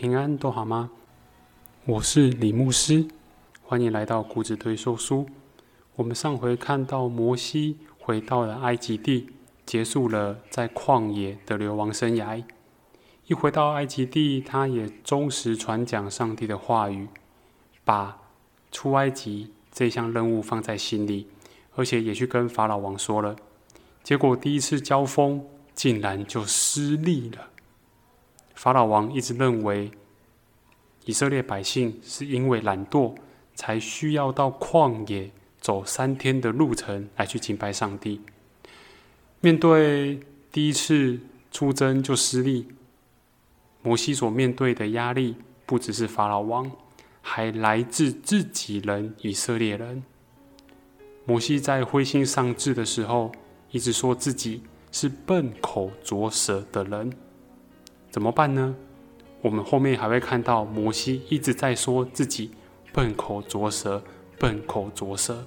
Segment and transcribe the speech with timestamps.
[0.00, 0.90] 平安，都好吗？
[1.84, 3.06] 我是李牧师，
[3.62, 5.28] 欢迎来到谷子推说书。
[5.94, 9.28] 我们上回看到摩西回到了埃及地，
[9.66, 12.42] 结束了在旷野的流亡生涯。
[13.26, 17.06] 一回到埃及地，他也忠实传讲上帝的话语，
[17.84, 18.22] 把
[18.72, 21.26] 出埃及这项任务放在心里，
[21.74, 23.36] 而且也去跟法老王说了。
[24.02, 25.44] 结果第一次交锋，
[25.74, 27.49] 竟然就失利了。
[28.60, 29.90] 法老王一直认为，
[31.06, 33.14] 以色列百姓是因为懒惰，
[33.54, 38.20] 才需要到旷野走三天的路程来去敬拜上帝。
[39.40, 40.20] 面对
[40.52, 41.18] 第一次
[41.50, 42.68] 出征就失利，
[43.80, 46.70] 摩西所面对的压力不只是法老王，
[47.22, 50.02] 还来自自己人以色列人。
[51.24, 53.32] 摩西在灰心丧志的时候，
[53.70, 57.10] 一直说自己是笨口拙舌的人。
[58.10, 58.74] 怎么办呢？
[59.40, 62.50] 我们后面还会看到摩西一直在说自己
[62.92, 64.02] 笨口拙舌，
[64.38, 65.46] 笨口拙舌。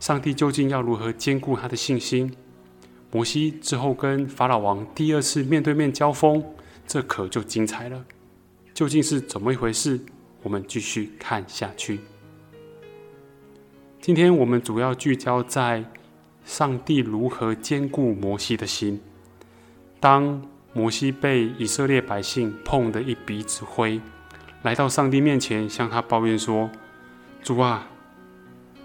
[0.00, 2.32] 上帝究竟要如何兼顾他的信心？
[3.10, 6.44] 摩西之后跟法老王第二次面对面交锋，
[6.86, 8.04] 这可就精彩了。
[8.72, 10.00] 究竟是怎么一回事？
[10.42, 12.00] 我们继续看下去。
[14.00, 15.84] 今天我们主要聚焦在
[16.44, 19.00] 上帝如何兼顾摩西的心。
[19.98, 20.40] 当
[20.78, 24.00] 摩西被以色列百姓碰的一鼻子灰，
[24.62, 26.70] 来到上帝面前，向他抱怨说
[27.42, 27.88] ：“主啊，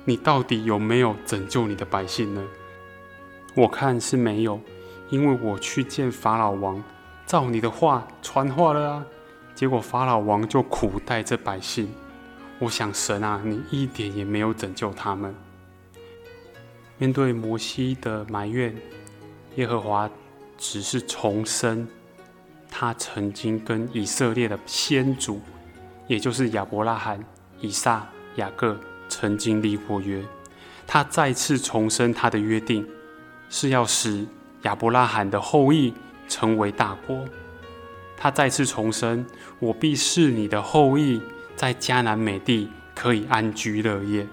[0.03, 2.43] 你到底有没有拯救你的百姓呢？
[3.53, 4.59] 我看是没有，
[5.11, 6.83] 因为我去见法老王，
[7.27, 9.05] 照你的话传话了啊，
[9.53, 11.87] 结果法老王就苦待这百姓。
[12.57, 15.35] 我想神啊，你一点也没有拯救他们。”
[16.97, 18.75] 面对摩西的埋怨，
[19.57, 20.09] 耶和华。
[20.57, 21.87] 只是重生，
[22.69, 25.41] 他曾经跟以色列的先祖，
[26.07, 27.23] 也就是亚伯拉罕、
[27.59, 28.79] 以撒、雅各
[29.09, 30.23] 曾经立过约。
[30.85, 32.87] 他再次重申他的约定，
[33.49, 34.25] 是要使
[34.63, 35.93] 亚伯拉罕的后裔
[36.27, 37.23] 成为大国。
[38.17, 39.25] 他再次重申
[39.59, 41.21] ：“我必是你的后裔，
[41.55, 44.25] 在迦南美地可以安居乐业。”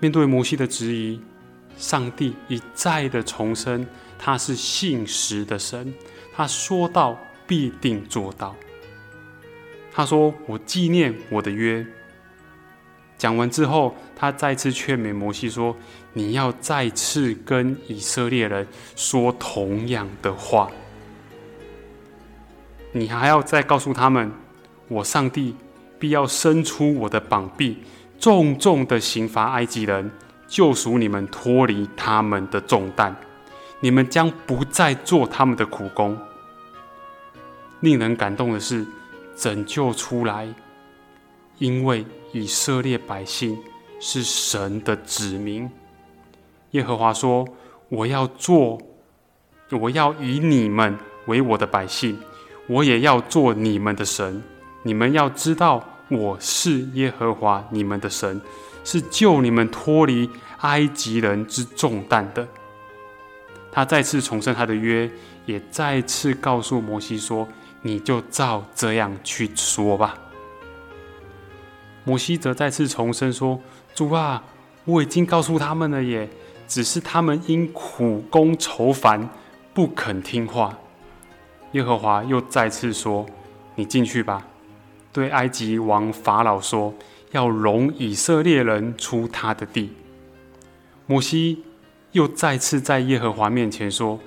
[0.00, 1.20] 面对摩西的质疑，
[1.76, 3.86] 上帝一再的重申。
[4.22, 5.94] 他是信实的神，
[6.34, 8.54] 他说到必定做到。
[9.90, 11.84] 他说：“我纪念我的约。”
[13.16, 15.74] 讲完之后，他再次劝勉摩西说
[16.12, 20.70] ：“你要再次跟以色列人说同样的话，
[22.92, 24.30] 你还要再告诉他们，
[24.88, 25.56] 我上帝
[25.98, 27.78] 必要伸出我的膀臂，
[28.18, 30.10] 重重的刑罚埃及人，
[30.46, 33.16] 救赎你们脱离他们的重担。”
[33.80, 36.16] 你们将不再做他们的苦工。
[37.80, 38.86] 令人感动的是，
[39.34, 40.46] 拯救出来，
[41.56, 43.58] 因为以色列百姓
[43.98, 45.70] 是神的子民。
[46.72, 47.48] 耶和华说
[47.88, 48.78] ：“我要做，
[49.70, 52.18] 我要以你们为我的百姓，
[52.66, 54.42] 我也要做你们的神。
[54.82, 58.40] 你们要知道，我是耶和华你们的神，
[58.84, 62.46] 是救你们脱离埃及人之重担的。”
[63.72, 65.08] 他再次重申他的约，
[65.46, 67.46] 也再次告诉摩西说
[67.82, 70.18] ：“你就照这样去说吧。”
[72.02, 73.60] 摩西则再次重申说
[73.94, 74.42] ：“主啊，
[74.84, 76.28] 我已经告诉他们了耶，
[76.66, 79.28] 只是他们因苦功愁烦，
[79.72, 80.76] 不肯听话。”
[81.72, 83.24] 耶和华又再次说
[83.76, 84.44] ：“你进去吧，
[85.12, 86.92] 对埃及王法老说，
[87.30, 89.92] 要容以色列人出他的地。”
[91.06, 91.64] 摩西。
[92.12, 94.18] 又再次在耶和华面前说：“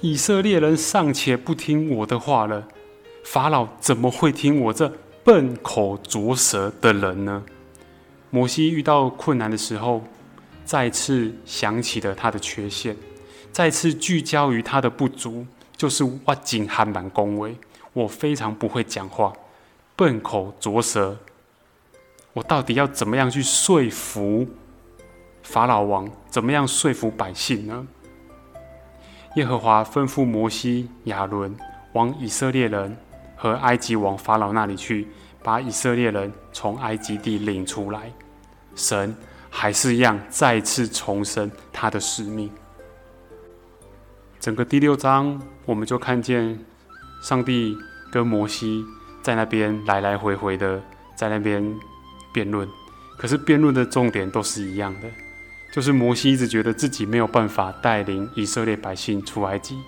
[0.00, 2.66] 以色列人尚且不听我的话了，
[3.24, 7.44] 法老怎么会听我这笨口拙舌的人呢？”
[8.30, 10.02] 摩西遇到困难的时候，
[10.64, 12.96] 再次想起了他的缺陷，
[13.50, 15.46] 再次聚焦于他的不足，
[15.76, 17.56] 就是挖井还蛮恭维。
[17.94, 19.32] 我非常不会讲话，
[19.96, 21.16] 笨口拙舌，
[22.34, 24.46] 我到底要怎么样去说服？
[25.48, 27.86] 法老王怎么样说服百姓呢？
[29.36, 31.56] 耶和华吩咐摩西、亚伦
[31.94, 32.94] 往以色列人
[33.34, 35.08] 和埃及王法老那里去，
[35.42, 38.12] 把以色列人从埃及地领出来。
[38.74, 39.16] 神
[39.48, 42.50] 还是一样再次重申他的使命。
[44.38, 46.62] 整个第六章，我们就看见
[47.22, 47.74] 上帝
[48.12, 48.84] 跟摩西
[49.22, 50.78] 在那边来来回回的
[51.16, 51.74] 在那边
[52.34, 52.68] 辩论，
[53.16, 55.08] 可是辩论的重点都是一样的。
[55.70, 59.78] 就是摩西一直觉得自己没有办法带领以色列百姓出埃及，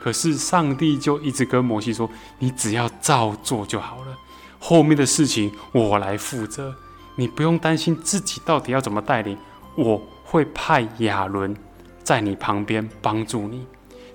[0.00, 4.18] 可是上帝就一直跟摩西说：“你只要照做就好了，
[4.58, 6.74] 后面的事情我来负责，
[7.14, 9.36] 你不用担心自己到底要怎么带领，
[9.76, 11.54] 我会派亚伦
[12.02, 13.66] 在你旁边帮助你。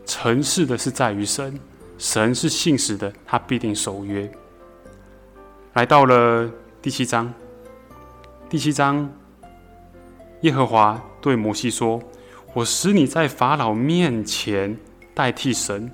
[0.05, 1.59] 成事的是在于神，
[1.97, 4.29] 神是信实的，他必定守约。”
[5.73, 6.49] 来到了
[6.81, 7.33] 第七章，
[8.49, 9.09] 第七章，
[10.43, 12.01] 耶和华对摩西说
[12.53, 14.77] ：“我使你在法老面前。”
[15.15, 15.91] 代替神，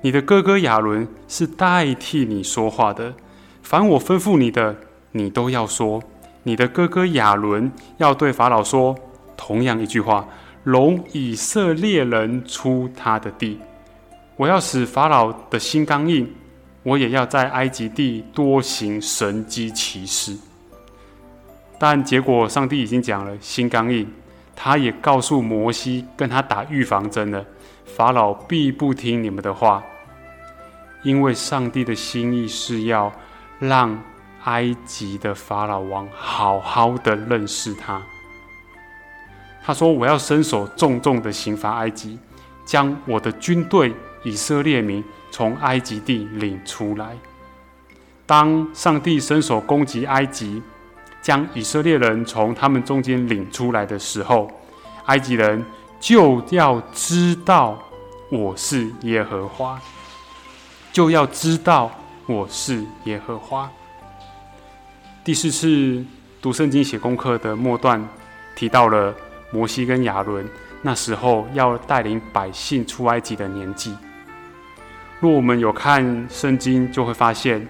[0.00, 3.14] 你的哥哥亚伦是代替你说话的。
[3.62, 4.74] 凡我吩咐你的，
[5.10, 6.02] 你都要说。
[6.44, 8.96] 你的哥哥亚伦要对法老说
[9.36, 10.26] 同样一句话：
[10.64, 13.60] 容以色列人出他的地。
[14.36, 16.28] 我要使法老的心刚硬，
[16.82, 20.34] 我也要在埃及地多行神机奇事。
[21.82, 24.08] 但结果，上帝已经讲了，心刚硬，
[24.54, 27.44] 他也告诉摩西，跟他打预防针了。
[27.84, 29.82] 法老必不听你们的话，
[31.02, 33.12] 因为上帝的心意是要
[33.58, 34.00] 让
[34.44, 38.00] 埃及的法老王好好的认识他。
[39.64, 42.16] 他说：“我要伸手重重的刑罚埃及，
[42.64, 43.92] 将我的军队
[44.22, 45.02] 以色列民
[45.32, 47.16] 从埃及地领出来。
[48.24, 50.62] 当上帝伸手攻击埃及，
[51.22, 54.50] 将以色列人从他们中间领出来的时候，
[55.06, 55.64] 埃及人。”
[56.02, 57.80] 就要知道
[58.28, 59.80] 我是耶和华，
[60.92, 61.88] 就要知道
[62.26, 63.70] 我是耶和华。
[65.22, 66.04] 第四次
[66.40, 68.04] 读圣经写功课的末段
[68.56, 69.14] 提到了
[69.52, 70.44] 摩西跟亚伦
[70.82, 73.96] 那时候要带领百姓出埃及的年纪。
[75.20, 77.64] 若我们有看圣经，就会发现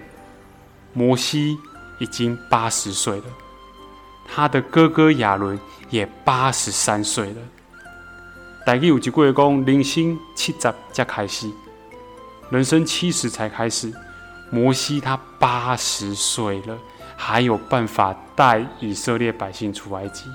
[0.91, 1.55] 摩西
[1.99, 3.25] 已经八十岁了，
[4.27, 5.59] 他的哥哥亚伦
[5.89, 7.41] 也八十三岁了。
[8.65, 10.61] 大概有一个月讲，人生七十
[10.93, 11.51] 才开始，
[12.49, 13.93] 人生七十才开始。
[14.49, 16.77] 摩西他八十岁了，
[17.17, 20.25] 还有办法带以色列百姓出埃及。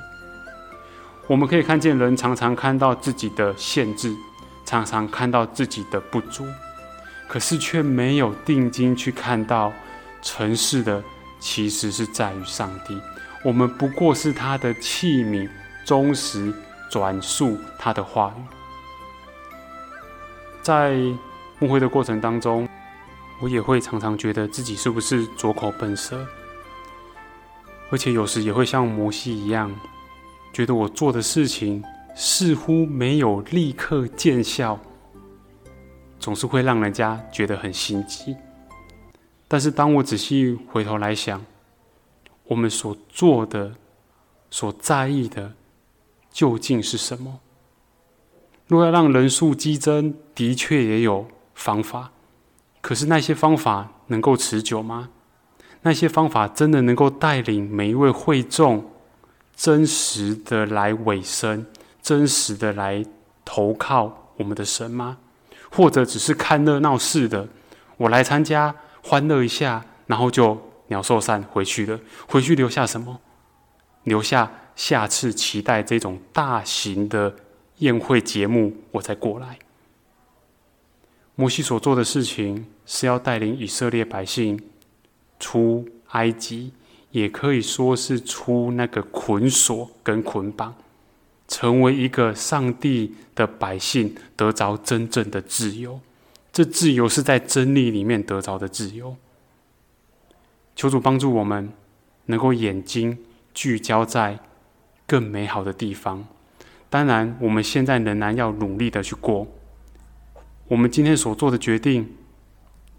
[1.28, 4.12] 我们可以看见，人常常看到自己的限制，
[4.64, 6.44] 常常看到自己的不足，
[7.28, 9.72] 可是却没有定睛去看到，
[10.20, 11.00] 城市的
[11.38, 13.00] 其实是在于上帝。
[13.44, 15.48] 我们不过是他的器皿，
[15.84, 16.52] 忠实。
[16.90, 18.42] 转述他的话语，
[20.62, 20.96] 在
[21.58, 22.66] 牧会的过程当中，
[23.42, 26.26] 我也会常常觉得自己是不是拙口笨舌，
[27.90, 29.70] 而且有时也会像摩西一样，
[30.50, 31.84] 觉得我做的事情
[32.16, 34.80] 似乎没有立刻见效，
[36.18, 38.34] 总是会让人家觉得很心急。
[39.46, 41.44] 但是当我仔细回头来想，
[42.48, 43.76] 我们所做的、
[44.50, 45.54] 所在意的。
[46.30, 47.40] 究竟是什么？
[48.68, 52.12] 若要让人数激增，的确也有方法。
[52.80, 55.08] 可是那些方法能够持久吗？
[55.82, 58.88] 那些方法真的能够带领每一位会众
[59.56, 61.66] 真实的来委身，
[62.00, 63.04] 真实的来
[63.44, 65.18] 投靠我们的神吗？
[65.72, 67.48] 或者只是看热闹似的，
[67.96, 71.98] 我来参加欢乐一下，然后就鸟兽散回去了？
[72.26, 73.20] 回去留下什么？
[74.04, 74.50] 留下。
[74.78, 77.34] 下次期待这种大型的
[77.78, 79.58] 宴会节目，我再过来。
[81.34, 84.62] 摩西所做的事情是要带领以色列百姓
[85.40, 86.72] 出埃及，
[87.10, 90.72] 也可以说是出那个捆锁跟捆绑，
[91.48, 95.98] 成为一个上帝的百姓，得着真正的自由。
[96.52, 99.16] 这自由是在真理里面得着的自由。
[100.78, 101.72] 求主帮助我们，
[102.26, 103.18] 能够眼睛
[103.52, 104.38] 聚焦在。
[105.08, 106.28] 更美好的地方，
[106.90, 109.46] 当然，我们现在仍然要努力的去过。
[110.68, 112.14] 我们今天所做的决定，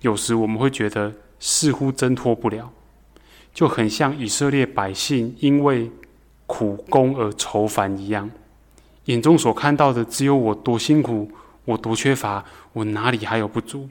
[0.01, 2.71] 有时我们会觉得似乎挣脱不了，
[3.53, 5.91] 就很像以色列百姓因为
[6.48, 8.31] 苦功而愁烦一样，
[9.05, 11.31] 眼中所看到的只有我多辛苦，
[11.65, 12.43] 我多缺乏，
[12.74, 13.88] 我哪里还有不足？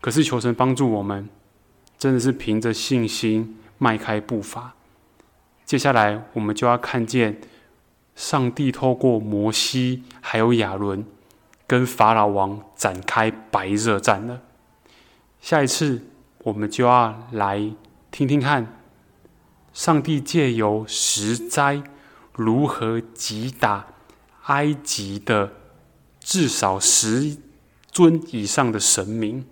[0.00, 1.28] 可是求神帮助我们，
[2.04, 4.74] 真的是凭着信心迈开步伐。
[5.64, 7.40] 接下来，我们就要看见
[8.14, 11.06] 上帝透过摩西还有亚伦，
[11.66, 14.42] 跟法老王展开白热战了。
[15.40, 16.02] 下一次，
[16.40, 17.72] 我们就要来
[18.10, 18.78] 听听看，
[19.72, 21.82] 上帝借由十灾
[22.34, 23.86] 如何击打
[24.42, 25.54] 埃及的
[26.20, 27.38] 至少十
[27.90, 29.46] 尊以上的神明。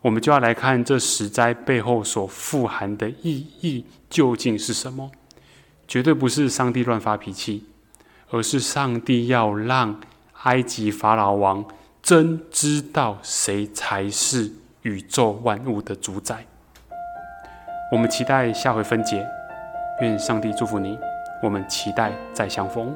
[0.00, 5.10] 我们就要来看这十灾背后所富含的意义究竟是什么？
[5.86, 7.64] 绝对不是上帝乱发脾气，
[8.30, 10.00] 而是上帝要让
[10.42, 11.64] 埃及法老王
[12.02, 14.52] 真知道谁才是
[14.82, 16.46] 宇宙万物的主宰。
[17.90, 19.26] 我们期待下回分解，
[20.02, 20.98] 愿上帝祝福你。
[21.42, 22.94] 我们期待再相逢。